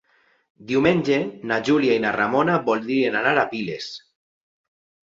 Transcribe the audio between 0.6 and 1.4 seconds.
Diumenge